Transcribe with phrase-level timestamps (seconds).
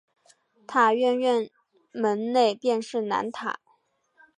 [0.65, 1.47] 塔院院
[1.93, 3.59] 门内便是南塔。